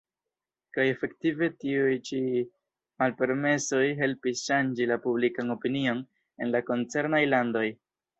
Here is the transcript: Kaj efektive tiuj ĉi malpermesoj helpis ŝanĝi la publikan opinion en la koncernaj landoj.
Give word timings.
Kaj 0.75 0.83
efektive 0.91 1.49
tiuj 1.63 1.91
ĉi 2.07 2.21
malpermesoj 3.03 3.81
helpis 3.99 4.41
ŝanĝi 4.47 4.87
la 4.93 4.97
publikan 5.05 5.53
opinion 5.57 6.01
en 6.47 6.51
la 6.57 6.63
koncernaj 6.71 7.21
landoj. 7.37 7.65